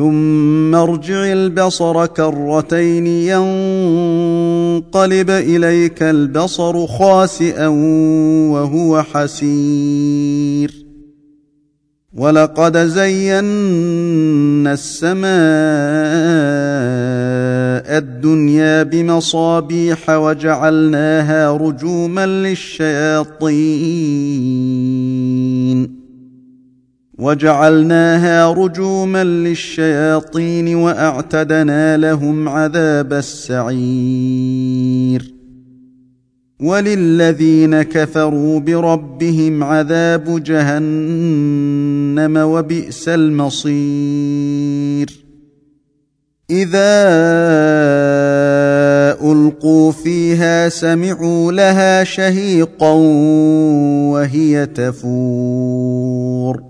ثم 0.00 0.74
ارجع 0.74 1.32
البصر 1.32 2.06
كرتين 2.06 3.06
ينقلب 3.06 5.30
إليك 5.30 6.02
البصر 6.02 6.86
خاسئا 6.86 7.66
وهو 8.52 9.02
حسير. 9.02 10.86
ولقد 12.14 12.76
زينا 12.76 14.72
السماء 14.72 15.30
الدنيا 17.98 18.82
بمصابيح 18.82 20.10
وجعلناها 20.10 21.56
رجوما 21.56 22.26
للشياطين. 22.26 23.50
وجعلناها 27.20 28.52
رجوما 28.52 29.24
للشياطين 29.24 30.74
وأعتدنا 30.74 31.96
لهم 31.96 32.48
عذاب 32.48 33.12
السعير. 33.12 34.60
وللذين 36.60 37.82
كفروا 37.82 38.60
بربهم 38.60 39.64
عذاب 39.64 40.44
جهنم 40.44 42.36
وبئس 42.36 43.08
المصير. 43.08 45.10
إذا 46.50 47.00
ألقوا 49.32 49.92
فيها 49.92 50.68
سمعوا 50.68 51.52
لها 51.52 52.04
شهيقا 52.04 52.92
وهي 54.12 54.66
تفور. 54.66 56.69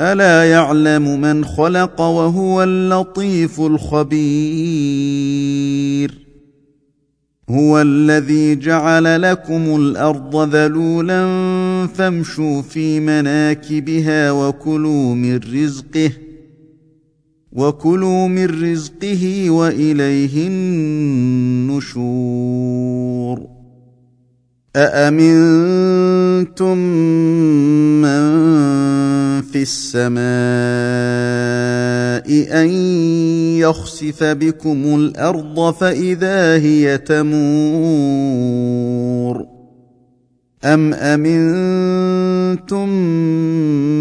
ألا 0.00 0.50
يعلم 0.50 1.20
من 1.20 1.44
خلق 1.44 2.00
وهو 2.00 2.62
اللطيف 2.62 3.60
الخبير؟ 3.60 4.14
هو 7.50 7.80
الذي 7.80 8.56
جعل 8.56 9.22
لكم 9.22 9.76
الأرض 9.76 10.54
ذلولا 10.54 11.26
فامشوا 11.86 12.62
في 12.62 13.00
مناكبها 13.00 14.30
وكلوا 14.30 15.14
من 15.14 15.36
رزقه 15.36 16.10
وكلوا 17.52 18.28
من 18.28 18.72
رزقه 18.72 19.50
وإليه 19.50 20.48
النشور. 21.68 23.46
أأمنتم 24.76 26.78
من 28.02 28.44
في 29.54 29.62
السماء 29.62 30.24
أن 32.62 32.68
يخسف 33.58 34.24
بكم 34.24 34.94
الأرض 34.94 35.74
فإذا 35.74 36.56
هي 36.56 36.98
تمور 36.98 38.34
أم 40.64 40.94
أمنتم 40.94 42.88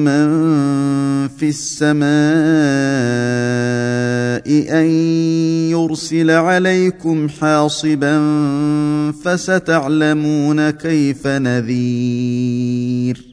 من 0.05 0.27
في 1.27 1.49
السماء 1.49 2.07
أن 4.81 4.85
يرسل 5.69 6.31
عليكم 6.31 7.29
حاصبا 7.29 8.21
فستعلمون 9.23 10.69
كيف 10.69 11.27
نذير 11.27 13.32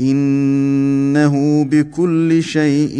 إنه 0.00 1.64
بكل 1.64 2.42
شيء 2.42 2.98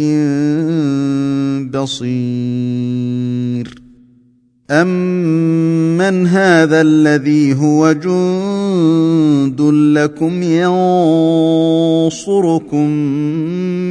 بصير. 1.73 3.81
أمن 4.71 6.27
هذا 6.27 6.81
الذي 6.81 7.53
هو 7.53 7.91
جند 7.91 9.61
لكم 9.97 10.43
ينصركم 12.03 12.89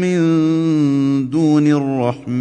من 0.00 0.20
دون 1.30 1.66
الرحمن. 1.66 2.36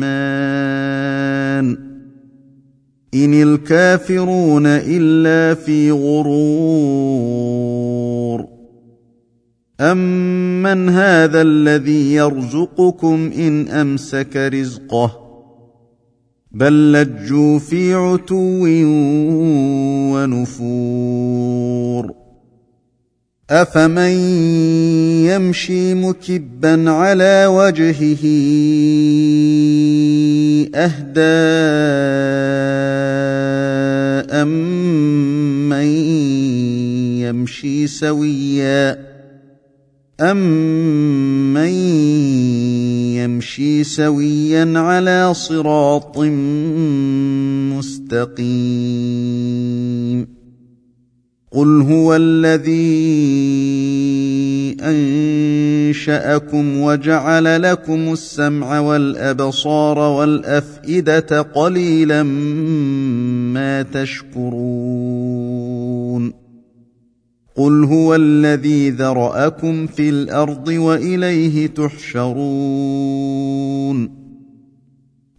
إن 3.14 3.44
الكافرون 3.44 4.64
إلا 4.66 5.54
في 5.54 5.92
غرور. 5.92 7.16
امن 9.81 10.89
هذا 10.89 11.42
الذي 11.42 12.13
يرزقكم 12.13 13.31
ان 13.38 13.68
امسك 13.68 14.36
رزقه 14.36 15.22
بل 16.51 16.92
لجوا 16.92 17.60
في 17.60 17.94
عتو 17.94 18.66
ونفور 20.13 22.12
افمن 23.50 24.12
يمشي 25.25 25.94
مكبا 25.94 26.92
على 26.92 27.45
وجهه 27.45 28.25
اهدى 30.75 31.22
امن 34.42 35.86
يمشي 37.22 37.88
سويا 37.88 39.15
امن 40.22 41.70
يمشي 43.16 43.84
سويا 43.84 44.80
على 44.80 45.34
صراط 45.34 46.18
مستقيم 47.76 49.26
قل 51.52 51.82
هو 51.82 52.16
الذي 52.16 52.76
انشاكم 54.82 56.78
وجعل 56.82 57.62
لكم 57.62 58.14
السمع 58.14 58.80
والابصار 58.80 60.00
والافئده 60.00 61.42
قليلا 61.42 62.24
ما 63.54 63.82
تشكرون 63.82 65.55
قل 67.56 67.84
هو 67.84 68.16
الذي 68.16 68.90
ذراكم 68.90 69.88
في 69.88 70.10
الأرض 70.10 70.68
واليه 70.68 71.68
تحشرون 71.68 73.16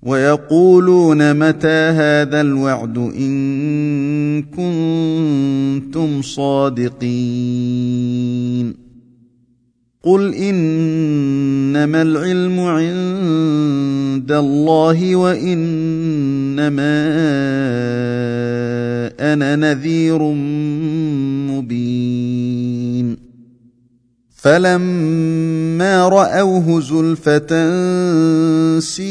ويقولون 0.03 1.49
متى 1.49 1.69
هذا 1.69 2.41
الوعد 2.41 2.99
ان 2.99 4.43
كنتم 4.43 6.23
صادقين 6.23 7.07
قل 10.03 10.35
انما 10.35 12.03
العلم 12.03 12.61
عند 12.61 13.86
الله 14.33 15.17
وإنما 15.17 16.67
أنا 19.21 19.57
نذير 19.57 20.23
مبين. 21.53 23.27
فلما 24.37 26.09
رأوه 26.09 26.81
زلفة 26.81 27.51
سيئت 28.79 29.07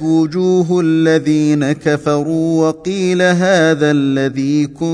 وجوه 0.00 0.80
الذين 0.84 1.72
كفروا 1.72 2.68
وقيل 2.68 3.22
هذا 3.22 3.90
الذي 3.90 4.66
كنتم 4.66 4.90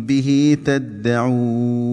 به 0.00 0.58
تدعون. 0.64 1.85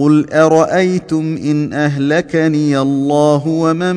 قل 0.00 0.30
ارايتم 0.30 1.36
ان 1.36 1.72
اهلكني 1.72 2.78
الله 2.78 3.46
ومن 3.46 3.96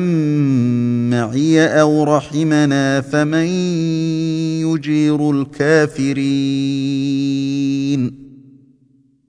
معي 1.10 1.80
أو 1.80 2.04
رحمنا 2.04 3.00
فمن 3.00 3.46
يجير 4.60 5.30
الكافرين 5.30 6.24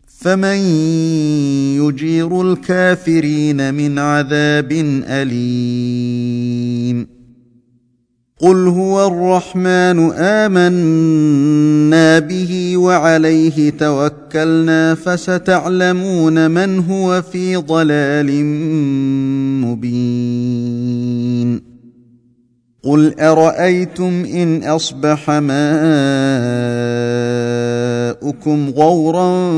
فمن 0.08 0.58
يجير 1.80 2.42
الكافرين 2.42 3.74
من 3.74 4.00
عذاب 4.00 4.72
اليم 5.08 6.36
قل 8.40 8.68
هو 8.68 9.08
الرحمن 9.08 10.12
امنا 10.12 12.20
به 12.20 12.78
وعليه 12.78 13.70
توكلنا 13.70 14.96
فستعلمون 14.96 16.52
من 16.52 16.80
هو 16.80 17.22
في 17.22 17.56
ضلال 17.56 18.46
مبين 19.66 21.62
قل 22.84 23.20
ارايتم 23.20 24.26
ان 24.34 24.64
اصبح 24.64 25.30
ماؤكم 25.30 25.50
غورا 28.70 29.52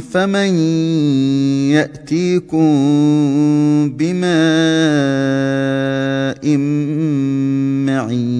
فمن 0.00 0.54
ياتيكم 1.70 2.64
بماء 3.98 4.34
معين 7.93 8.32